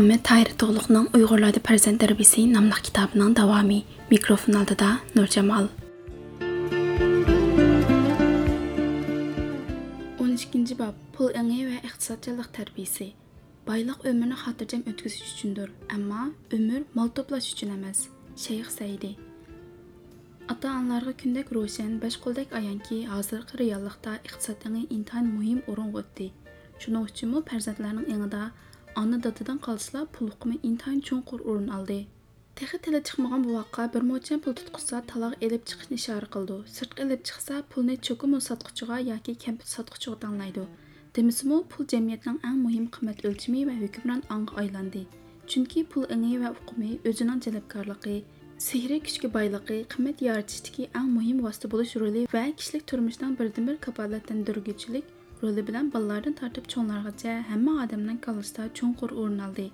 [0.00, 3.82] Muhammed Tahir Toğluqunun Uyğurlarda Pərzənd Tərbiyəsi namlıq kitabının davamı.
[4.10, 5.66] Mikrofon aldıda Nur Cəmal.
[10.24, 13.10] 12-ci bab Pul əngəyi və iqtisadçılıq tərbiyəsi.
[13.66, 18.00] Baylıq ömrünü xatircəm ötküzüş üçündür, amma ömür mal toplaş üçün emas.
[18.36, 19.12] Şeyx Səyidi.
[20.48, 26.32] Ata-analarga kündək roşan, beş qoldək ayanki, hazırkı reallıqda iqtisad əngəyi intayin mühim orun qotdi.
[26.78, 28.48] Şunun üçün mu pərzəndlərinin əngədə
[28.96, 32.00] ئانا دادىدىن قالسىلا پۇل ئۇقۇمى ئىنتايىن چوڭقۇر ئورۇن ئالدى
[32.60, 37.22] تېخى تىلى چىقمىغان بوۋاققا بىر موچەن پۇل تۇتقۇزسا تالاغا ئېلىپ چىقىشنى ئىشارە قىلىدۇ سىرتقا ئېلىپ
[37.30, 40.18] چىقسا پۇلنى چوكىمۇ ساتقۇچىغا ياكى كەمپۈت таңлайды.
[40.24, 40.64] تاڭلايدۇ
[41.14, 44.20] пұл پۇل جەمئىيەتنىڭ ئەڭ مۇھىم قىممەت ئۆلچىمى ۋە ھۆكۈمران
[44.64, 45.02] айланды.
[45.54, 48.16] Чүнкі пұл پۇل ئېڭى ۋە өзінің ئۆزىنىڭ جەلپكارلىقى
[48.66, 53.32] سېھرىي كۈچكە بايلىقى قىممەت يارىتىشتىكى ئەڭ مۇھىم ۋاسىتە بولۇش رولى ۋە كىشىلىك تۇرمۇشنىڭ
[55.42, 59.66] roli bilan balalardan tortib cho'nglargacha hamma odamning kallasida cho'nqur o'rin oldi.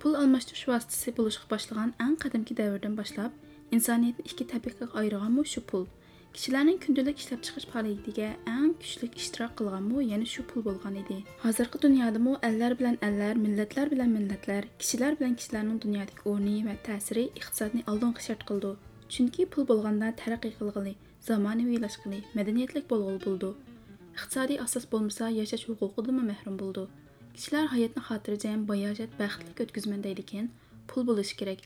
[0.00, 3.32] Pul almashtirish vositasi bo'lishga boshlagan eng qadimgi davrdan boshlab
[3.76, 5.84] insoniyatni ikki tabaqaga ayirganmi shu pul?
[6.36, 11.18] Kishilarning kundalik ishlab chiqish faoliyatiga eng kuchli ishtirok qilganmi yana shu pul bo'lgan edi.
[11.44, 17.24] Hozirgi dunyodami allar bilan allar millatlar bilan millatlar kishilar bilan kishilarning dunyodagi o'rni va ta'siri
[17.42, 18.72] iqtisodni oldinga shart qildi.
[19.12, 20.96] Chunki pul bo'lganda taraqqiy qilg'ili
[21.28, 23.54] zamonaviylashg'ili madaniyatlik bo'lg'ili bo'ldi
[24.16, 26.84] iqtisodiy asos bo'lmasa yashash huquqidan mahrum bo'ldi
[27.36, 30.52] kishilar hayotni xotirjam bayojat baxtli o'tkazman deydikan
[30.88, 31.60] pul bo'lishi kerak.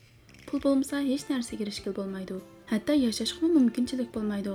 [0.47, 2.37] Pul bo'lmasa hech narsaga erishgil bo'lmaydi
[2.69, 4.51] hatto yashashga mumkinchilik bo'lmaydi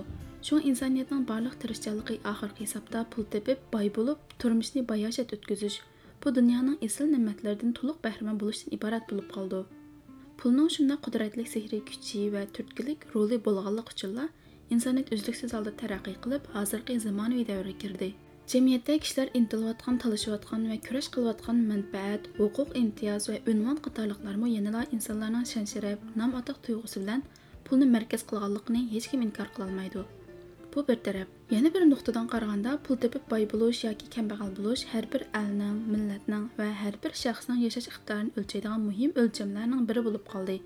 [0.47, 5.79] shu insoniyatning barliq tirishchanligi oxirgi hisobda pul tepib boy bo'lib turmushni bayoshat o'tkazish
[6.25, 9.61] bu dunyoning asl ne'matlaridan to'liq bahramand bo'lishdan iborat bo'lib qoldi
[10.43, 14.29] pulning shunday qudratli sehriy kuchi va turtkilik roli bo'lganlik uchunla
[14.75, 18.09] insoniyat uzluksiz holda taraqqiy qilib hozirgi zamonaviy davrga kirdi.
[18.53, 25.47] Jamiyatda kishilar intilayotgan talashayotgan va kurash qilayotgan manfaat huquq imtiyoz va unvon qatorliqlarmi yanala insonlarning
[25.53, 27.25] shan sharaf nom atoq tuyg'usi bilan
[27.67, 30.05] pulni markaz qilganligini hech kim inkor qilolmaydi
[30.75, 31.29] bu bir taraf.
[31.51, 36.45] Yana bir nuqtadan qaraganda pul tepib boy bo'lish yoki kambag'al bo'lish har bir alning millatning
[36.59, 40.57] va har bir shaxsning yashash iqtidorini o'lchaydigan muhim o'lchamlarning biri bo'lib qoldi.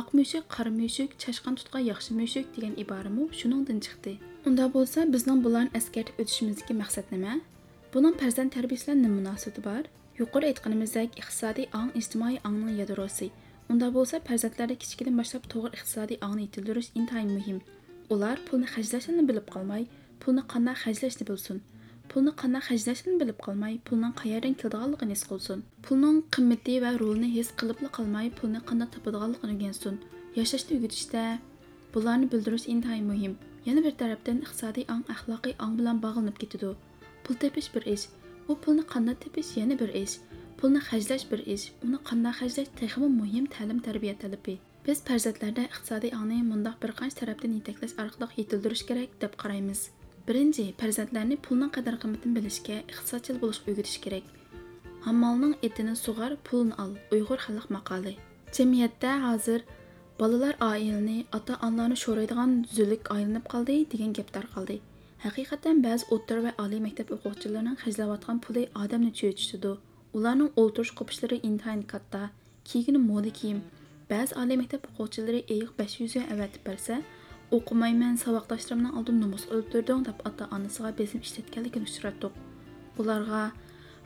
[0.00, 4.12] Oq mushuk qora mushuk chashqon tutgan yaxshi mushuk degan iborami shuningdan chiqdi
[4.48, 7.32] unda bo'lsa bizning bularni eskartib o'tishimizdagi maqsad nima
[7.94, 9.84] buning farzand tarbiyasi bilan nima munosabati bor
[10.20, 13.28] yuqori aytganimizdek iqtisodiy ong ijtimoiy ongning yadrosi
[13.72, 17.58] unda bo'lsa farzandlarni kichikdan boshlab to'g'ri iqtisodiy ongni yetildirish intayin muhim
[18.16, 19.88] ular pulni hajlashni bilib qolmay
[20.24, 21.62] pulni qanday hajlashni bilsin
[22.10, 27.48] pulni qanday hajlashni bilib qolmay pulning qayerdan keladiganligini his qilsin pulning qimmati va rolini his
[27.60, 29.96] qilibla qolmay pulni qanday topadiganligini o'rgansin
[30.38, 31.24] yashashni o'rgatishda
[31.94, 33.34] bularni bildirish intayin muhim
[33.66, 36.70] yana bir tarafdan iqtisodiy ong axloqiy ong bilan bog'lanib ketadi
[37.24, 38.06] pul tepish bir ish
[38.50, 40.14] u pulni qanday tepish yana bir ish
[40.58, 44.54] pulni hajlash bir ish uni qanday hajlash texmi muhim ta'lim tarbiya talabi
[44.86, 49.80] biz farzandlarda iqtisodiy ongni mundoq bir qancha tarafdan yetaklash orqali yetildirish kerak deb qaraymiz
[50.28, 54.26] birinchi farzandlarni pulning qadr qimmatini bilishga iqtisodchil bo'lishga o'rgatish kerak.
[55.06, 58.14] Hammolning etini sug'ar pulni ol uyg'ur xalq maqoli.
[58.56, 59.60] Jamiyatda hozir
[60.20, 64.76] bolalar oilani ota onalarni sho'raydigan zuluk aylanib qoldi degan gap tarqaldi
[65.24, 69.72] haqiqatan ba'zi o'rta va oliy maktab o'quvchilarining hajlayotgan puli odamni cho'chitadi
[70.16, 72.22] ularning o'ltirish qopishlari intayin katta
[72.68, 73.60] kiygini moda kiyim.
[74.12, 76.94] Ba'zi oliy maktab o'quvchilari eyiq besh yuz avatib bersa
[77.56, 82.34] o'qimayman saboqdoshlarimning oldida nomus o'ldirding deb ota onasiga besim ishlatganligini uchratdik
[83.02, 83.42] ularga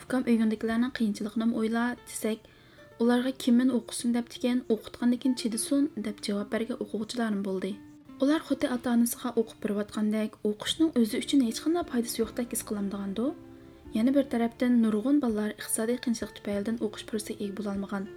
[0.05, 2.39] ukam uygundagilarning qiyinchiligini o'yla desak
[3.03, 7.73] ularga kimni o'qisin deb degan o'qitgandan keyin chidisin deb javob bergan o'quvchilarim bo'ldi
[8.25, 13.27] ular xuddi ota onasiga o'qib berayotgandek o'qishning o'zi uchun hech qanday foydasi yo'qdek his qilamdigandi
[13.99, 18.09] yana bir tarafdan nurg'un bolalar iqtisodiy qiyinchilik tufaylidan o'qish fursatiga ega bo'lolmagan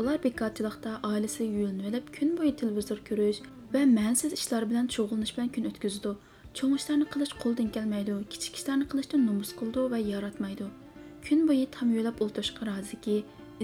[0.00, 3.40] ular bekorchilikda oilasiga yulinib kun bo'yi televizor ko'rish
[3.74, 6.12] va ma'nsiz ishlar bilan bilan kun o'tkazdi
[6.58, 10.68] cho'ng ishlarni qilish qo'ldan kelmaydi kichik ishlarni qilishdan nomus qildi va yaratmaydi
[11.26, 13.16] kun bo'yi tam yo'lab o'ltirishga roziki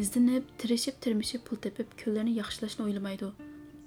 [0.02, 3.30] izlanib tirishib tirmishib pul tepib kunlarni yaxshilashni o'ylamaydi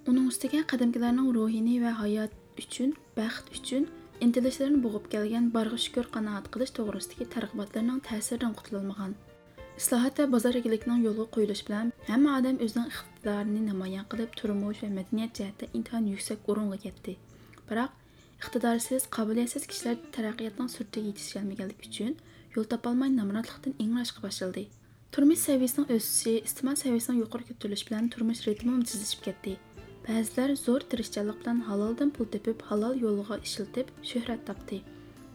[0.09, 2.31] uning ustiga qadimgilarning ruhini va hayot
[2.63, 3.87] uchun baxt uchun
[4.25, 9.11] intilishlarini bo'g'ib kelgan barg'a shukur qanoat qilish to'g'risidagi targ'ibotlarning ta'siridan qutulolmagan
[9.81, 14.89] islohot va bozor egilikning yo'lga qo'yilishi bilan hamma odam o'zining iqtidorini namoyon qilib turmush va
[14.97, 17.13] madaniyat jihatda intayin yuksak o'ringa yetdi
[17.69, 17.91] biroq
[18.41, 22.17] iqtidorsiz qobiliyatsiz kishilar taraqqiyotning surtiga yetisholmaganligi uchun
[22.55, 24.65] yo'l topolmay nomrodlikdan ingrashga boshladi
[25.17, 29.55] turmush saviyasining o'sishi iste'mol saviyasining yuqori ko'tarilishi bilan turmush ritmi tezlashib ketdi
[30.09, 34.83] ba'zilar zo'r tirishchanlik bilan haloldan pul tepib halol yo'liga ishiltib shuhrat topdi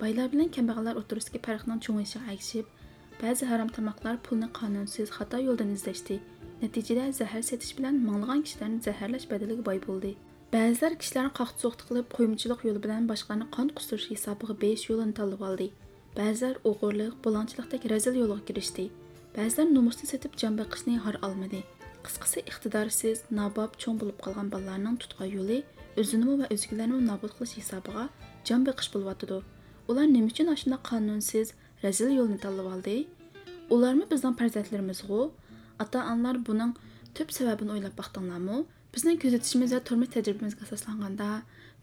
[0.03, 2.79] boylar bilan kambag'allar o'tirisidagi farqning cho'ng'ishiga agishib
[3.23, 6.17] ba'zi harom tomoqlar pulni qonunsiz xato yo'ldan izlashdi
[6.63, 10.11] natijada zahar setish bilan minglagan kishilarni zaharlash badaliga boy bo'ldi
[10.55, 15.69] ba'zilar kishilarni qaqti qilib qo'yimchilik yo'li bilan boshqalarni qon qustirish hisobiga besh yo'lini tanlab oldi
[16.19, 18.85] ba'zilar o'g'irlik bo'lonchilikdek razil yo'lga kirishdi
[19.37, 21.61] ba'zilar nomusni setib jon boqishni har olmadi
[22.07, 25.59] qisqasi iqtidorsiz nabob cho'ng bo'lib qolgan bolalarning tutgan yo'li
[26.03, 28.05] o'zini va o'zgalarni nobud qilish hisobiga
[28.49, 29.39] jon boqish bo'lyotidi
[29.91, 31.55] ular nima uchun shunday qonunsiz
[31.85, 32.97] razil yo'lni tanlab oldi
[33.75, 35.21] ularmi bizning farzandlarimizg'u
[35.85, 36.73] ota onalar buning
[37.17, 38.59] tub sababini o'ylab baqdinglarmi
[38.95, 41.29] bizning kuzatishimiz va turmush tajribamizga asoslanganda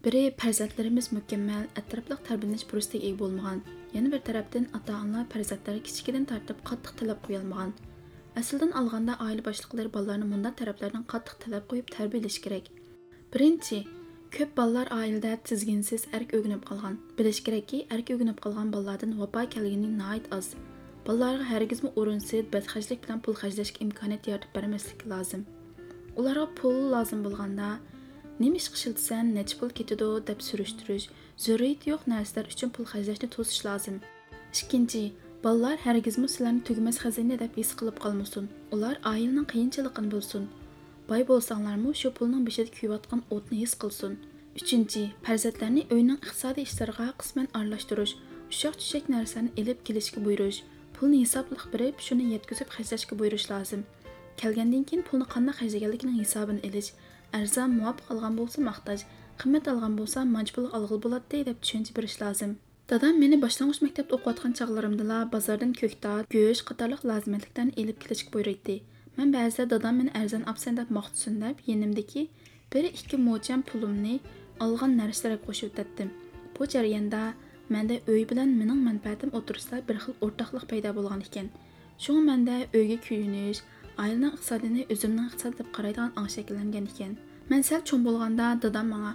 [0.04, 3.58] biri farzandlarimiz mukammal atrofliq tarbiyalanish fursatiga ega bo'lmagan
[3.96, 7.70] yana bir tarafdan ota onalar farzandlari kichikidan tortib qattiq talab qo'yolmagan
[8.40, 12.70] asldan olganda oila boshliqlari bolalarni bunday taraflardan qattiq talab qo'yib tarbiyalash kerak
[13.34, 13.78] birinchi
[14.34, 19.88] ko'p bolalar oilada tizginsiz erk o'rganib qolgan bilish kerakki erk o'rganib qolgan bolalardan vafo kelgani
[19.94, 20.50] nihoyat oz
[21.06, 25.42] bolalarga hargizmi o'rinsiz badxarjlik bilan pul xarjlashga imkoniyat yaratib bermaslik lozim
[26.22, 27.70] ularga pul lozim bo'lganda
[28.42, 31.08] nima ish qilsam necha pul ketadi deb surishtirish
[31.46, 33.98] zurriyati yo'q narsalar uchun pul xarjlashni to'sish lozim
[34.60, 35.02] ikkinchi
[35.44, 38.48] bolalar hargizmi sizlarni tugamas xazina deb his qilib qolmasin
[38.78, 40.48] ular oilaning qiyinchiligini bilsin
[41.10, 44.12] boy bo'lsanglarmi shu pulning beshida kuyayotgan o'tni his qilsin
[44.58, 48.12] uchinchi farzandlarni uyning iqtisodiy ishlariga qisman aralashtirish
[48.52, 50.60] ushoq tushak narsalarni ilib kelishga buyurish
[50.98, 53.82] pulni hisobliq berib shuni yetkazib xarjlashga buyurish lozim
[54.42, 56.90] kelgandan keyin pulni qanday xarjlaganligining hisobini ilish
[57.38, 59.04] arzon muvofiq olgan bo'lsa maqtoj
[59.42, 62.54] qimmat olgan bo'lsa manch pul olg'il bo'ladi deb tushuncha berish lozim
[62.94, 68.76] dadam meni boshlang'ich maktabda o'qiyotgan chog'larimdala bozordan ko'ktot go'sht qatorliq lozimatliklarni ilib kelishga buyuraydi
[69.20, 72.22] man ba'zida dadam meni arzon opsan deb maqtsin deb yenimdagi
[72.72, 74.14] bir ikki mo'jam pulimni
[74.64, 76.08] olgan narsalarga qo'shib o'tatdim
[76.56, 77.20] bu jarayonda
[77.74, 81.50] manda uy bilan mening manfaatim o'tirsida bir xil o'rtoqlik paydo bo'lgan ekan
[82.04, 83.60] shunga manda uyga kuyinish
[84.02, 87.12] oilaning iqtisodini o'zimning iqtisod deb qaraydigan ong shakllangan ekan
[87.50, 89.12] man sal cho'ng bo'lganda dadam manga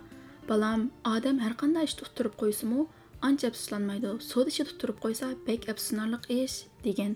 [0.50, 0.82] balam
[1.16, 2.80] odam har qanday ishni tuttirib qo'ysimu
[3.28, 7.12] ancha afsuslanmaydi so'da ishi tuttirib qo'ysa bek afsuslanarli ish degan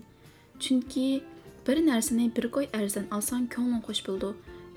[0.62, 1.06] chunki
[1.70, 4.28] bir narsani bir qo'y arzon olsang ko'ngling qo'sh bo'ldi.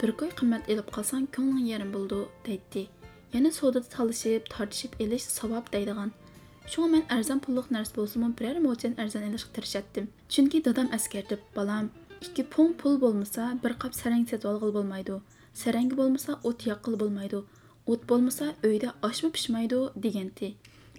[0.02, 2.84] Bir qo'y qimmat ilib qolsang ko'ngling yarim bo'ldi deydi.
[3.36, 6.12] Yana savdoda talishib tortishib elish savob deydigan.
[6.72, 11.90] Shunga men arzon pulliq narsa bo'lsimi biror mo'jan arzon ilishga tirishатdim chunki dadam askartib bolam
[12.28, 15.20] ikki pung pul bo'lmasa bir qop sarang sotib olg'il bo'lmaydi.
[15.64, 17.40] Sarangi bo'lmasa o't yoqqil bo'lmaydi.
[17.92, 19.80] O't bo'lmasa uyda oshmi pishmaydi?
[20.06, 20.56] deganti.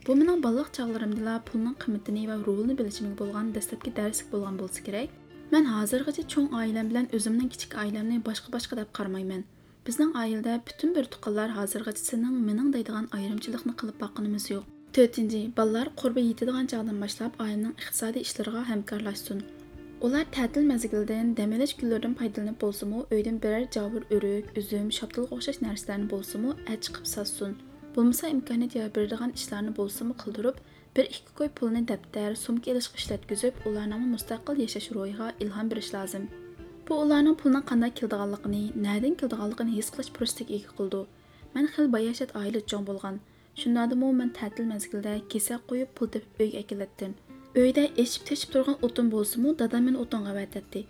[0.07, 5.21] Bu mening bolalik chog'larimdala pulning qimmatini va rolini bilishimga bo'lgan dastlabki darslik bo'lgan bo'lsa kerak.
[5.55, 9.43] Man hozirgacha cho'ng oilam bilan o'zimning kichik oilamni boshqa boshqa deb qaramayman
[9.89, 14.65] bizning oilada butun bir tuqqanlar hozirgacha sening mening deydigan ayrimchilikni qilib boqqanimiz yo'q
[14.99, 19.45] to'rtinchi bolalar qurbi yetadigan chog'dan boshlab oilaning iqtisodiy ishlariga hamkorlashsin
[20.09, 25.61] ular ta'til mezgilidan dam olish kunlaridan foydalanib bo'lsimi uydan biror javur o'rik uzum shoptilga o'xshash
[25.67, 27.55] narsalarni bo'lsimi ach qilib sotsin
[27.97, 30.65] bo'lmasa imkoniyat yaraib beradigan ishlarni bo'lsimi qildirib
[30.97, 36.25] bir ikki qo'y pulni daftar sumka ilishga ishlatkizib ularni mustaqil yashash ro'yiga ilhom berish lozim
[36.89, 41.05] bu ularning pulning qanday keldiganligini nadan keldiganligini his qilish fursatiga ega qildi
[41.55, 43.23] man xil bayashat oila cho'ng bo'lgan
[43.63, 47.15] shundadimi man ta'til mezgilida kesak qo'yib pul tepib uyga akilatdim
[47.63, 50.81] Uyda eshib teshib turgan o'tin bo'lsa-mu, dadam meni o'tinga avatadi.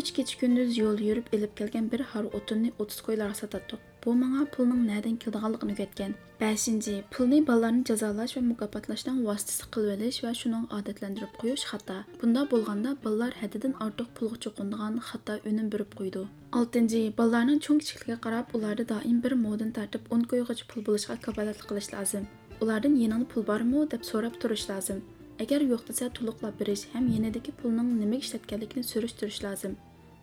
[0.00, 3.78] 3 kecha kunduz yo'l yurib elib kelgan bir har o'tinni 30 qo'ylarga sotadi.
[4.04, 6.14] bu маңа пулның нәдән килдиганлыгын үгәткән.
[6.42, 12.48] 5-нче, пулны балаларны җәзалаш ва мукафатлаштан васитасы кылып алыш ва шуның гадәтләндереп куюш bunda болғанда,
[12.50, 18.84] булганда балалар хәддән артык пулга чукындыган хата өнем биреп 6-нче, балаларның чоң кичеклеге қарап, оларды
[18.84, 22.26] даим бір модан тартып 10 койгыч пул булышка кафалатлык кылыш lazım.
[22.60, 25.00] Улардан яныңда пул бармы дип сорап турыш lazım.
[25.38, 29.40] Әгәр юк дисә, тулыклап бериш һәм янедәге пулның нимә эшләткәнлегенә сөрештүриш.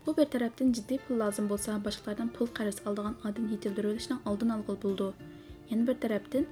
[0.09, 4.77] Бұл bir tərəfdən ciddi pul lazım болса, başqalardan pul қарыз алдыған адын yetildirilişinin алдын alğıl
[4.81, 5.13] buldu.
[5.69, 6.45] Yana bir бір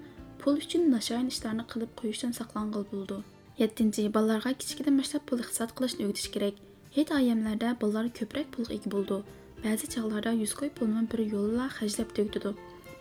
[0.44, 3.24] pul üçün үшін işlərini qılıb қылып saqlanğıl buldu.
[3.58, 6.62] 7-ci балаларга кичкидән башлап пул икътисад кылышны өйрәтиш кирәк.
[6.94, 9.24] Хәт аямларда балалар көбрәк пулга ия булды.
[9.64, 12.54] Бәзи 100 кой пулны бер юлла хаҗлап төктүде.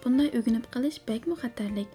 [0.03, 0.73] Бундай өгүнеп
[1.07, 1.89] бәк мөхәттәрлек.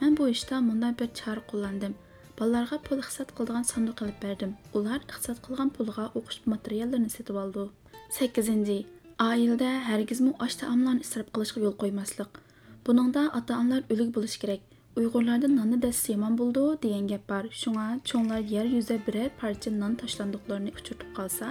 [0.00, 1.94] Мен бұл эштә монда бір чара кулландым.
[2.38, 4.56] Балаларга пул икътисад кылдыган сандық алып бердим.
[4.72, 7.68] Олар икътисад қылған пулга оқыш материалларын сатып алды.
[8.10, 8.86] 8.
[9.20, 12.38] Oilada hargizmi osh taomlarni isrof qilishga yo'l qo'ymaslik.
[12.86, 14.62] Buningda ota-onalar o'lik bo'lish kerak.
[14.98, 17.44] Uyg'urlarda nonni dasi yomon bo'ldi degan gap bor.
[17.62, 21.50] Shunga cho'nglar yer yuzida birar parcha non tashlandiqlarini uchirtib qolsa,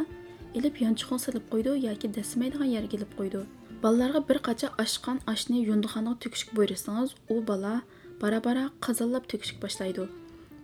[0.58, 3.44] ilib yonchiqon silib qo'ydi yoki dasimaydigan yerga ilib qo'ydi.
[3.84, 7.76] bolalarga bir qacha oshqan oshni yundixonaga to'kishga buyursangiz, u bola
[8.22, 10.04] bara-bara qazonlab to'kishga boshlaydi.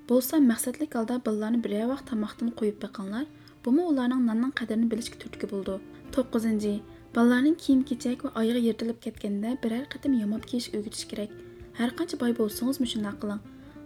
[0.10, 3.26] bo'lsa maqsadlik holda bolalarni bir vaqt tomoqdan qo'yib boqinglar
[3.66, 5.80] bumi ularning nonning qadrini bilishga turtki bo'ldi
[6.18, 6.76] to'qqizinchi
[7.14, 11.36] Балаларның kiyim kechak va oyog'i yirtilib ketganda birər qatim yamab kiyish o'rgatish kerak.
[11.80, 13.42] Har qancha boy bo'lsangiz shunday qiling.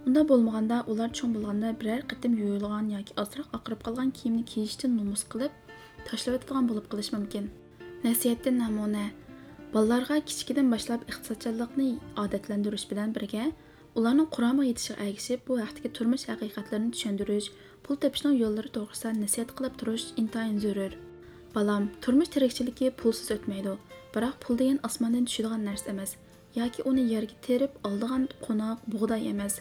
[0.06, 5.26] Unda bo'lmaganda ular cho'ng bo'lganda birər qatim yuvilgan yoki ozroq oqirib qolgan kiyimni kiyishdan nomus
[5.34, 5.52] qilib
[6.08, 7.50] tashlayotgan bo'lib qilish mumkin.
[8.06, 9.04] Nasihatdan namuna
[9.74, 11.90] Balalarga kichikdan boshlab iqtisodchilikni
[12.24, 13.50] odatlantirish bilan birga
[13.96, 17.48] ularning qurama yetishiga ergishib bu vaqtdagi turmush haqiqatlarini tushundirish
[17.84, 20.92] pul topishning yo'llari to'g'risida nasihat qilib turish intayin zarur.
[21.54, 23.74] Balam, turmush tirikchiligi pulsiz o'tmaydi.
[24.14, 26.10] Biroq pul degan osmondan tushadigan narsa emas,
[26.58, 29.60] yoki uni yerga terib oldigan qo'noq, bug'doy emas.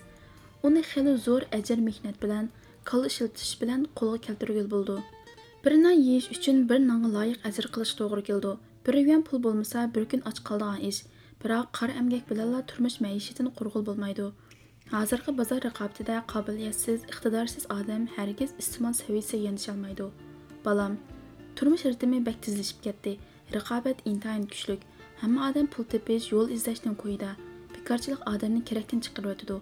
[0.68, 2.50] Uni xili zo'r ajr mehnat bilan,
[2.90, 4.98] qo'l ishlatish bilan qo'lga keltirgan bo'ldi.
[5.64, 8.52] Bir non yeyish uchun bir nonga loyiq ajr qilish to'g'ri keldi.
[8.86, 11.02] Bir yuan pul bo'lmasa, bir kun och qoladigan ish.
[11.42, 14.24] Biroq qora emgak bilanla turmush maishatini qurg'ul bo'lmaydi.
[14.94, 20.08] Hozirgi bozor raqobatida qobiliyatsiz, iqtidorsiz odam hargiz iste'mol saviyasiga yenisholmaydi.
[20.66, 20.96] Balam,
[21.58, 23.14] turmush ritmi bak tezlashib ketdi.
[23.56, 24.82] Raqobat intayin kuchlik.
[25.22, 27.30] Hamma odam pul tepish, yo'l izlashdan qo'yida.
[27.76, 29.60] Bekorchilik odamni kerakdan chiqarib o'tadi.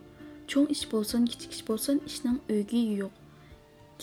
[0.51, 3.13] Cho'ng ish bo'lsin, kichik ish bo'lsin, ishning o'gi yo'q.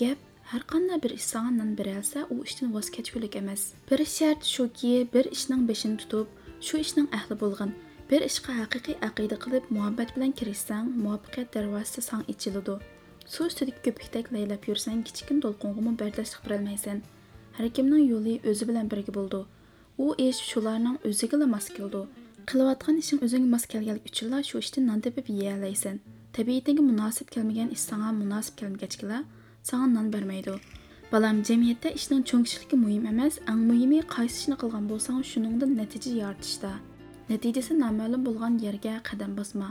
[0.01, 0.19] Gap
[0.51, 3.63] har qanday bir ish sanga non beralsa, u ishdan voz kechgulik emas.
[3.89, 6.27] Bir shart shuki, bir ishning beshini tutib,
[6.67, 7.71] shu ishning ahli bo'lgan.
[8.11, 12.75] Bir ishga haqiqiy aqida qilib, muhabbat bilan kirishsang, muvaffaqiyat darvozasi sang ichiladi.
[13.33, 16.99] Suv ustidagi ko'pikdek laylab yursang, kichkin to'lqinga bardashlik berolmaysan.
[17.57, 19.41] Har kimning yo'li o'zi bilan birga bo'ldi.
[20.05, 22.03] U ish shularning o'ziga mos keldi.
[22.51, 25.97] Qilayotgan ishing o'zingga mos kelganlik uchun shu ishdan non tepib yeyalaysan.
[26.37, 29.23] Tabiatingga munosib kelmagan ish sanga munosib kelmagachkilar
[29.69, 30.55] sana non bermaydi.
[31.13, 36.71] Balam, jamiyatda ishning cho'ngchiligi muhim emas, eng muhimi qaysi ishni qilgan bo'lsang, shuningdan natija yoritishda.
[37.33, 39.69] Natijasi noma'lum bo'lgan yerga qadam bosma.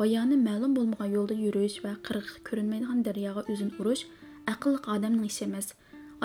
[0.00, 4.04] Bayoni ma'lum bo'lmagan yo'lda yurish va qirg'iq ko'rinmaydigan daryoga o'zini urish
[4.52, 5.66] aqlli odamning ishi emas.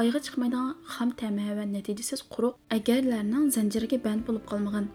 [0.04, 4.86] Oyga chiqmaydigan xam tama va natijasiz quruq agarlarning zanjiriga band bo'lib qolmagan.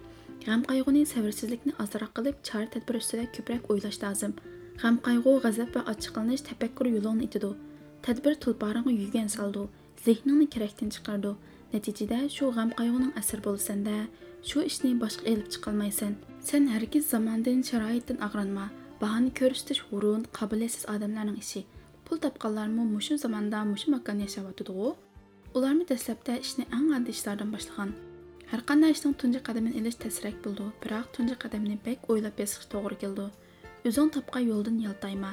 [0.46, 4.40] G'am qayg'uni sabrsizlikni ozroq qilib, chora tadbir ustida ko'proq o'ylash lozim.
[4.80, 7.56] G'am qayg'u, g'azab va ochiqlanish tafakkur yo'lini itidi.
[8.04, 9.62] Tadbir tulparingga yugan soldi,
[10.04, 11.30] zehningni kerakdan chiqardi.
[11.72, 13.94] Natijada shu g'am qayg'uning asir bo'lsanda,
[14.48, 16.12] shu ishni boshqa elib chiqolmaysan.
[16.48, 18.66] Sen hargiz zamondan, sharoitdan ag'ranma.
[19.00, 21.62] Bahoni ko'rsatish o'rin qobiliyatsiz odamlarning ishi.
[22.04, 24.90] Pul topganlarmi mushu zamonda mushu makon yashayotidi-ku.
[25.56, 27.96] Ularni dastlabda ishni eng oddiy ishlardan boshlagan.
[28.50, 33.00] Har qanday ishning tunji qadamini ilish tasrak bo'ldi, biroq tunji qadamni bek o'ylab besish to'g'ri
[33.02, 33.26] keldi.
[33.88, 35.32] O'zing topgan yo'ldan yaltayma.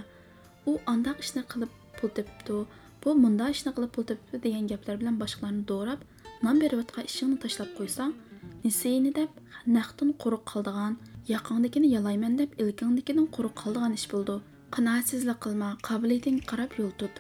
[0.70, 1.72] U andaq ishni qilib
[2.02, 2.58] pul tepibdi
[3.04, 6.00] bu munda ishni qilib pul tepibdi degan gaplar bilan boshqalarni do'rab
[6.46, 8.14] non berayotgan ishingni tashlab qo'ysang
[8.66, 9.32] nisiyini deb
[9.78, 10.94] naqdin quruq qoldigan
[11.34, 14.36] yaqindagini yalayman deb ilkingdagidan quruq qoldigan ish bo'ldi.
[14.76, 17.16] Qanoatsizlik qilma qobiliyatingga qarab yo'l tut.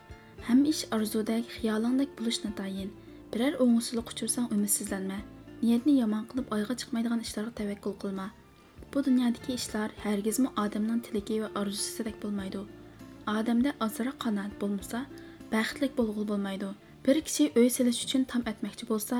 [0.47, 2.89] Hamma ish orzudek xiyolingdek bo'lish natayin.
[3.33, 5.19] Biror o'ngsizlik uchursang umidsizlanma.
[5.63, 8.27] Niyatni yomon qilib oyga chiqmaydigan ishlarga tavakkul qilma.
[8.93, 12.61] Bu dunyodagi ishlar hargizmi odamning tilagi va orzusidek bo'lmaydi.
[13.37, 14.99] Odamda ozroq qanoat bo'lmasa
[15.53, 16.69] baxtlik bo'lg'ul bo'lmaydi
[17.05, 19.17] bir kishi uy silish uchun tam etmoqchi bo'lsa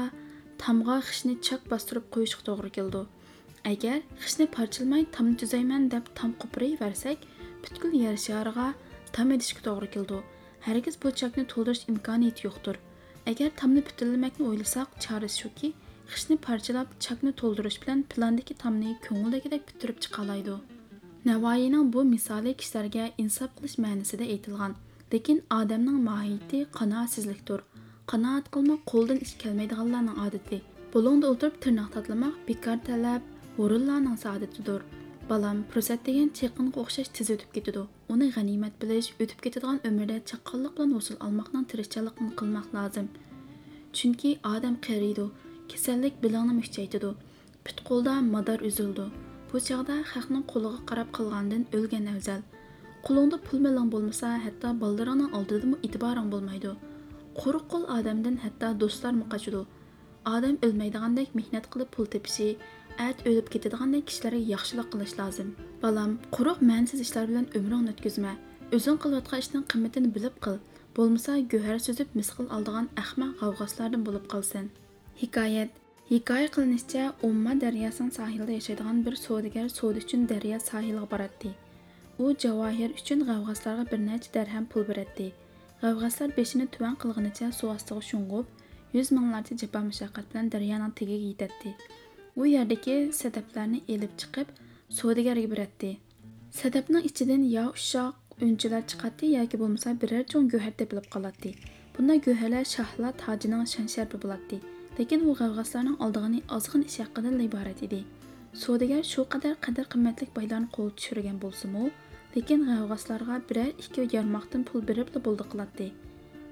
[0.64, 3.02] tamg'a xishni chak bostirib qo'yishga to'g'ri keldi
[3.74, 7.28] agar xishni parchalmay tamni tuzayman deb tam qo'pirayversak
[7.64, 8.68] butkul yer shariga
[9.18, 10.20] tam edishga to'g'ri keldi
[10.68, 12.78] hargiz bu chakni to'ldirish imkoniyati yo'qdir
[13.32, 15.74] agar tamni butunlamakni o'ylasak chorasi shuki
[16.14, 20.56] xishni parchalab chakni to'ldirish bilan plandagi tamni ko'ngildagidek bitirib chiqalaydi
[21.26, 24.72] Navoiyning bu misoli kishilarga insof qilish ma'nosida aytilgan.
[25.14, 27.60] Lekin odamning mohiyati qanoatsizlikdir.
[28.12, 30.60] Qanoat qilmoq qo'ldan ish kelmaydiganlarning odati.
[30.94, 33.22] Bulungda o'tirib tirnoq tatlamoq bekor talab,
[33.64, 34.82] o'rinlarning saodatidir.
[35.30, 37.84] Balam, fursat degan cheqinga o'xshash tez o'tib ketadi.
[38.14, 43.08] Uni g'animat bilish, o'tib ketadigan umrda chaqqonlik bilan hosil olmoqning tirishchanligini qilmoq lozim.
[43.98, 45.26] Chunki odam qariydi,
[45.72, 47.12] kasallik bilangni mushchaytidi.
[47.66, 49.06] Put qo'lda mador uzildi.
[49.52, 52.42] Bu chog'da xalqning qo'liga qarab qolgandan o'lgan afzal.
[53.08, 56.72] Qo'lingda pul bilan bo'lmasa, hatto baldaringning oldidami e'tiboring bo'lmaydi.
[57.40, 59.64] Quruq qo'l odamdan hatto do'stlarmi qochadi.
[60.36, 62.48] Odam o'lmaydigandek mehnat qilib pul tepishi,
[63.08, 65.50] at o'lib ketadigandek kishilarga yaxshilik qilish lozim.
[65.84, 68.34] Balam, quruq ma'nsiz ishlar bilan umringni o'tkazma.
[68.76, 70.58] O'zing qilayotgan ishning qimmatini bilib qil.
[70.98, 74.66] Bo'lmasa, go'har so'zib misqil oldigan ahmoq g'avg'oslardan bo'lib qolsan.
[75.22, 75.81] Hikoyat
[76.12, 81.52] Hikoya qilinishicha, Umma daryosining sohilida yashaydigan bir savdogar savdo uchun daryo sohiliga boradi.
[82.20, 85.28] U javohir uchun g'avg'oslarga bir necha darham pul beradi.
[85.84, 88.50] G'avg'oslar beshini tuvan qilganicha suv ostiga sho'ng'ib,
[88.98, 91.72] yuz minglarcha jafo mushaqqat bilan daryoning tagiga yetadi.
[92.40, 94.48] U yerdagi sadaflarni elib chiqib,
[94.98, 95.94] savdogarga beradi.
[96.60, 101.56] Sadafning ichidan yo ushoq unchilar chiqadi yoki bo'lmasa biror cho'ng go'har tepilib qoladi.
[101.96, 104.64] Bunday go'harlar shohlar tojining shan sharpi bo'ladi.
[105.02, 108.02] Lekin u g'avg'oslarning oldig'ini ozg'in ish haqidan iborat edi?
[108.64, 111.86] Savdogar shu qadar qadr qimmatlik boylarni qo'lga tushirgan bo'lsimu
[112.36, 115.88] lekin g'avg'oslarga biror ikki yarmoqdan pul beribla bo'ldi qiladi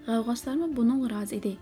[0.07, 1.53] g'avg'oslarmi buning rozi edi?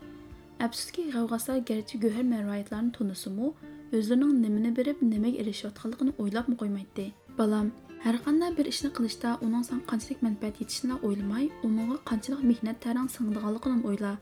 [0.67, 3.51] Afsuski g'avg'oslar garchi go'har marvoyatlarni tunisimu
[3.97, 7.05] o'zlarining nimani berib nimaga erishayotganligini o'ylabmi qo'ymaydi.
[7.41, 7.67] Balam
[8.05, 13.87] har qanday bir ishni qilishda uning san qanchalik manfaat yetishini o'ylamay uningga qanchalik mehnat singdiganligini
[13.91, 14.15] o'yla.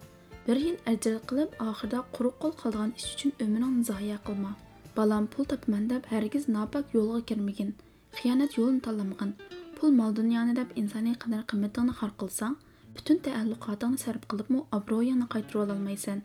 [0.48, 4.52] Bir yil ajr qilib oxirida quruq qo'l qolgan ish uchun umring zoya qilma
[4.98, 7.72] balam pul topaman deb hargiz nopok yo'lga kirmagin
[8.18, 9.32] xiyonat yo'lini tanlamagan
[9.78, 12.56] pul mol dunyoni deb insoniy qadr qimmatingni xor qilsang
[12.96, 16.24] butun taalluqotingni sarf qilibmi obro'yingni qaytarib ololmaysan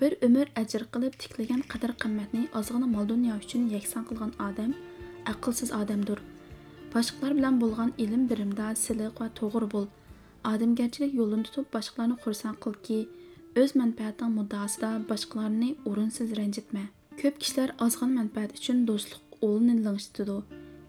[0.00, 4.70] bir umr ajr qilib tiklagan qadr qimmatni ozg'ina mol dunyo uchun yakson qilgan odam
[5.32, 6.18] aqlsiz odamdir
[6.94, 9.86] boshqalar bilan bo'lgan ilm birimda siliq va to'g'ri bo'l
[10.52, 12.98] odamgarchilik yo'lini tutib boshqalarni xursand qilki
[13.62, 16.84] o'z manfaating muddaosida boshqalarni o'rinsiz ranjitma.
[17.20, 20.38] Ko'p kishilar ozg'in manfaat uchun do'stlik o'lini lingshitidi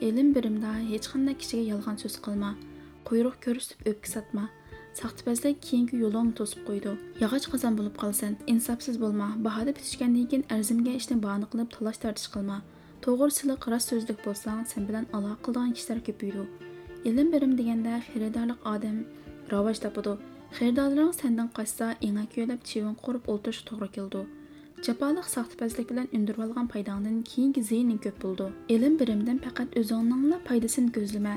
[0.07, 2.51] ilm birimda hech qanday kishiga yolg'on so'z qilma
[3.09, 4.45] quyruq ko'rsatib o'pka sotma
[5.01, 6.97] saxtipazlik keyingi yo'lingni to'sib qo'ydi.
[7.23, 12.29] Yog'och qozon bo'lib qolsan insofsiz bo'lma bahoda bitishgandan keyin arzimga ishni bahona qilib talash tortish
[12.35, 12.57] qilma.
[13.05, 16.43] To'g'ri siliq rost so'zlik bo'lsang sen bilan aloqa qiladigan kishilar ko'paydi
[17.09, 18.97] ilm birim deganda xaridorlik odam
[19.51, 20.34] ravoj topadi.
[20.57, 24.21] Xaridorlaring sendan qochsa ingak yo'lab chivin qurib o'tirish to'g'ri keldi
[24.87, 30.91] jafoliq saxtipazlik bilan undirib olgan paydangdan keyingi ziyoning ko'p bo'ldi ilm birimdan faqat o'zingninla foydasini
[30.97, 31.35] ko'zlama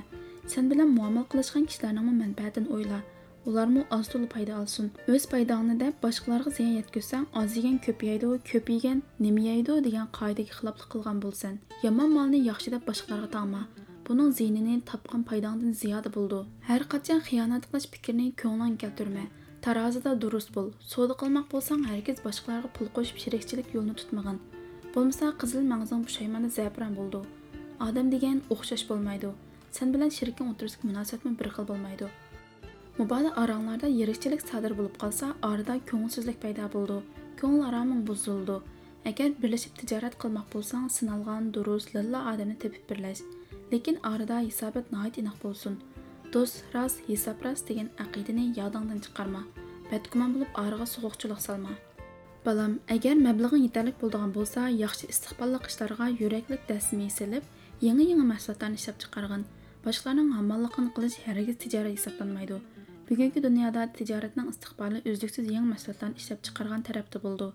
[0.55, 3.00] sen bilan muomala qilishgan kishilarning manfaatini o'yla.
[3.49, 8.67] Ularmı az to'la payda olsin o'z paydangni deb boshqalarga ziyon yetkazsang oz yegan ko'payadi ko'p
[8.75, 13.62] yegan nima yeydi degan qoidaga xiloflik qilgan bo'lsan yomon molni yaxshi deb boshqalarga tangma
[14.09, 16.47] бұның зейінінен тапқан пайдаңдың зияды болды.
[16.65, 19.25] әр қатен қиянат қылыш пікіріне көңілін келтірме
[19.61, 24.38] таразыда дұрыс бол соды қылмақ болсаң әркез башқаларға пұл қошып шерекчілік жолын тұтмаған
[24.94, 27.21] болмаса қызыл маңызың пұшайманы зәпіран болды
[27.79, 29.35] адам деген оқшаш болмайды
[29.77, 32.09] сен білән шіркін отырыстық мұнасабатым бір қыл болмайды
[32.97, 37.03] мұбада араңларда ерекшелік садыр болып қалса арада көңілсіздік пайда болды
[37.42, 38.62] көңіл арамың бұзылды
[39.05, 43.23] agar birlashib tijorat қылмақ болсаң, сыналған дұрыс, lilla odamni tepib birlash
[43.72, 45.74] lekin арада исабет нағайт инақ болсын
[46.33, 49.42] дос рас есап рас деген ақидені ядыңдан чықарма
[49.90, 51.74] бәдгүман болып арыға соғықчылық салма
[52.46, 57.44] балам әгер мәбліғын етерлік болдыған болса яқшы истиқбаллық ішларға юреклік дәсме селіп
[57.85, 59.44] еңі еңі мәхсулатларны ішләп чықарған
[59.85, 62.57] башқаларның амаллығын қылыш әргіз тижарат исапланмайды
[63.09, 63.44] бүгінгі
[65.59, 65.64] ең
[66.48, 66.83] чықарған
[67.22, 67.52] болды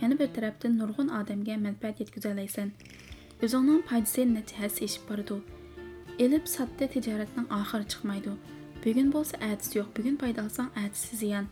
[0.00, 0.28] yana bir
[1.18, 1.96] odamga manfaat
[6.24, 8.32] elib sotdi tijoratning oxiri chiqmaydi.
[8.82, 11.46] Bugun bo'lsa atisi yo'q bugun foyda olsang atisi ziyon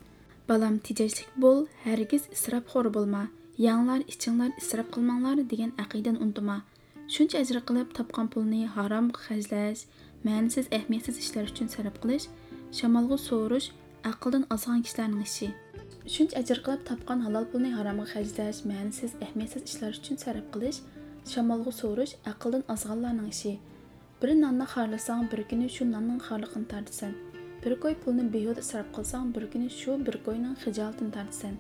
[0.49, 3.23] balam tejashlik bo'l hargiz isrofxo'r bo'lma.
[3.67, 6.57] Yanglar ichinglar isrof qilmanglar degan aqidani unutma.
[7.15, 9.83] Shuncha ajr qilib topgan pulni harom xajlash
[10.27, 12.27] ma'nisiz ahamiyatsiz ishlar uchun sarf qilish
[12.79, 13.69] shamolga so'rish
[14.11, 15.49] aqldan ozgan kishilarning ishi.
[16.15, 20.81] Shuncha ajr qilib topgan halol pulni haromga xarjlash ma'nisiz ahamiyatsiz ishlar uchun sarf qilish
[21.33, 23.55] shamolga so'rish aqldan ozganlarning ishi.
[24.23, 27.15] бір нанны қарласаң, бір күні шу нанның қарлықын тартсаң
[27.65, 31.55] бір көй пұлының бейуді сарап қылсаң бір күні шу бір қойның хижалатын тартсаң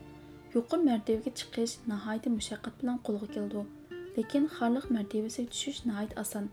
[0.54, 3.62] yuqur martabaga chiqish nihoyatda mushaqqat bilan qo'lga keldi
[4.16, 6.44] lekin xarliq martabasiga tushish nihoyat oson.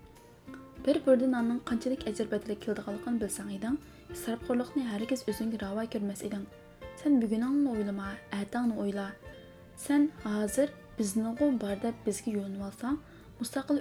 [0.85, 3.75] Bir birda nonning qanchalik ajr badali keldianligini bilsang eding
[4.23, 5.21] sarfxo'rlikni hargiz
[5.63, 6.45] ravo ko'rmas eding.
[7.05, 8.07] O'ylama
[8.43, 8.73] ойла.
[8.83, 9.07] o'yla.
[10.23, 10.69] Hozir
[11.63, 12.97] bor deb bizga yo'nib olsang
[13.39, 13.77] mustaqil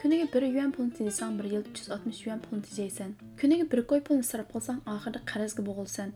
[0.00, 3.14] Күніге бір юан пұлын тезесаң бір ел 360 юан пұлын тезейсен.
[3.40, 6.12] Күніге бір көй пұлын сарап қылсаң ақырда қарызға боғылсан.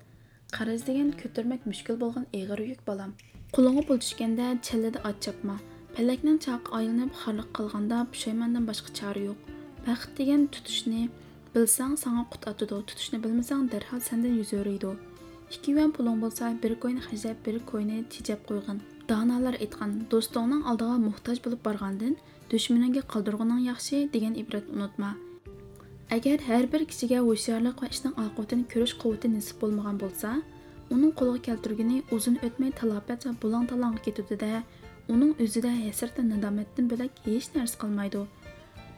[0.52, 3.14] Қарыз деген көтермек мүшкіл болған егір үйік балам.
[3.54, 5.58] Құлыңы бұл түшкенде челледі ат чапма.
[5.96, 9.52] Пәләкнің чақ айылынып харлық қылғанда пүшәймандан басқа чары жоқ.
[9.86, 11.08] Бақыт деген тұтышны
[11.54, 14.92] білсаң саңа құт атыды, тұтышны білмесаң дәрхал сәнден жүз өрейді.
[15.48, 18.82] Екі юан пулың болса бір койны хәжәп, бір койны тежеп қойған.
[19.08, 22.18] Даналар айтқан, достыңның алдыға мұқтаж болып барғандын,
[22.50, 25.10] bo'lib borgandan qoldirg'uning yaxshi degan ibratni unutma.
[26.16, 30.30] Agar har bir kishiga hushyorlik va ishning oqibatini ko'rish quvvati nisb bo'lmagan bo'lsa
[30.94, 34.62] uning qo'lga keltirgani uzun o'tmay talofat va bulang talonga ketudida
[35.14, 38.22] uning o'zida hasratdan nadomatdan bo'lak hech narsa qolmaydi.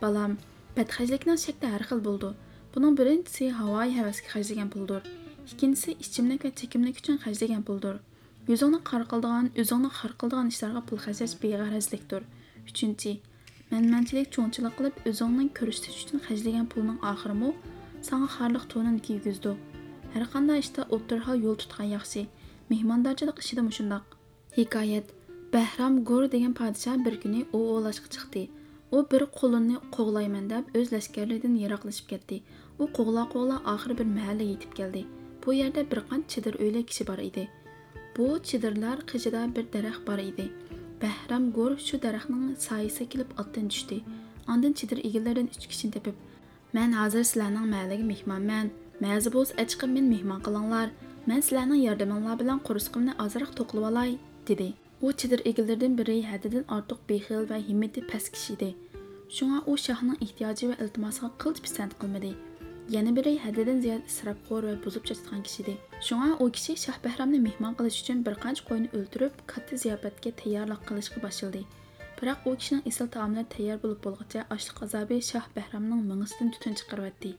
[0.03, 0.33] Balam
[0.77, 2.31] badxajlikning shakli har xil bo'ldi.
[2.75, 5.03] Buning birinchisi havoyi havasga xarjlagan puldir
[5.51, 7.97] ikkinchisi ichimlik va chekimlik uchun xarjlagan puldir
[8.51, 12.23] yuzingni qor qildigan o'zingni xor qildigan ishlarga pul xarjlash beg'arazlikdir.
[12.71, 13.13] Uchinchi
[13.73, 17.51] manmanchilik cho'ngchilik qilib o'zingni ko'rsatish uchun xarjlagan pulning oxirimi
[18.09, 19.53] sanga xorliq to'nini kiygizdi
[20.15, 22.23] har qanday ishda o'ttirhal yo'l tutgan yaxshi
[22.73, 24.17] mehmondorchilik ishida shundoq
[24.57, 25.05] Hikoyat
[25.53, 28.43] Bahram Gur degan podshoh bir kuni u o'g'lashga chiqdi.
[28.97, 32.39] U bir qulunni qo'g'layman deb o'z lashkarlaridan yiroqlashib ketdi.
[32.83, 35.03] U qo'g'la qo'g'la oxiri bir mahallaga yetib keldi.
[35.45, 37.45] Bu yerda bir qancha chidir o'yli kishi bor edi.
[38.17, 40.47] Bu chidirlar qijida bir daraxt bor edi.
[41.03, 43.97] Bahram Gur shu daraxtning soyasiga kelib otdan tushdi.
[44.53, 46.17] Ondan chidir egilaridan 3 kishini tepib,
[46.77, 48.67] "Men hozir sizlarning mahallaga mehmonman.
[49.05, 50.89] Ma'zi bo'lsa achqib men mehmon qilinglar.
[51.29, 54.13] Men sizlarning yordaminglar bilan qursqimni ozroq to'qlab olay."
[54.49, 54.69] dedi.
[55.05, 58.71] U chidir egilaridan biri haddidan ortiq bexil va himmati past kishi edi.
[59.37, 62.33] Shunga u shohning ehtiyoji va iltimosiga qilch pisand qilmadi.
[62.91, 65.75] Yana biri haddidan ziyod isrofxo'r va buzib chachgan kishi.
[66.07, 70.81] Shunga u kishi Shoh Bahramni mehmon qilish uchun bir qancha qo'yni o'ldirib, katta ziyofatga tayyorlik
[70.89, 71.61] qilishga boshladi.
[72.19, 77.31] Biroq u kishining isl taomlari tayyor bo'lib bo'lguncha ochliq azobi Shoh Bahramning mingisidan tutun chiqaryapti.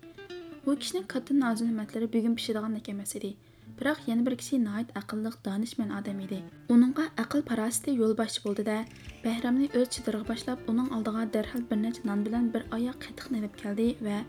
[0.67, 3.31] U kishining katta noz-ne'matlari bugun pishadigan emas edi.
[3.79, 6.39] Biroq yana bir kishi nihoyat aqlli, donishmand odam edi.
[6.73, 8.77] Uningga aql parosati yo'lboshchi bo'ldi-da,
[9.25, 13.57] Bahramni o'z chidiriga boshlab, uning oldiga darhol bir necha non bilan bir oyoq qatiqni olib
[13.63, 14.19] keldi va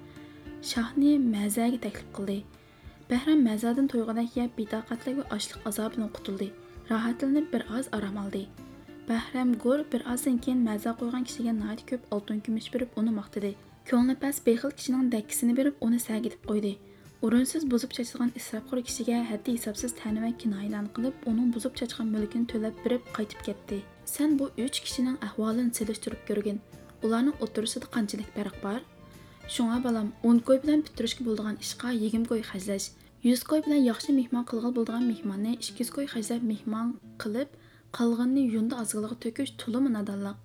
[0.70, 2.36] shohni mazaga taklif qildi.
[3.10, 6.48] Bahram mazadan to'yg'adak yeb betoqatlik va ochliq azobidan qutuldi.
[6.90, 8.42] Rohatlanib bir oz orom oldi.
[9.08, 13.52] Bahram go'r bir ozdan keyin maza qo'ygan kishiga nihoyat ko'p oltin kumush berib uni maqtadi.
[13.90, 16.72] Ko'ngli past bexil kishining dakkisini berib uni sagitib qo'ydi.
[17.26, 22.46] O'rinsiz buzib chachilgan isrofxo'r kishiga haddi hisobsiz ta'na va kinoyalarni qilib, uning buzib chachgan mulkini
[22.52, 23.82] to'lab berib qaytib ketdi.
[24.14, 26.58] Sen bu uch kishining ahvolini selishtirib ko'rgin.
[27.04, 28.80] Ularning o'tirisida qanchalik farq bor?
[29.50, 32.84] شۇڭا балам 10 кой بىلەن پۈتتۈرۈشكە بولىدىغان ئىشقا 20 кой خەجلەش
[33.26, 37.50] 100 кой بىلەن ياخشى مېھمان قىلغىلى بولىدىغان مېھماننى 200 кой خەجلەپ مېھمان قىلىپ
[37.98, 40.38] قالغىنىنى يۇندا ئازغىلىغا تۆكۈش تولىمۇ نادانلىق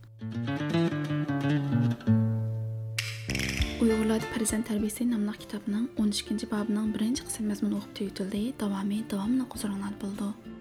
[3.78, 8.54] Uyğurlarda Farzand tərbiyəsi adlı kitabının 12-ci babının 1-ci qism məzmunu oxub tüyütüldü.
[8.60, 10.57] Davamı davamlı quzurunlar buldu.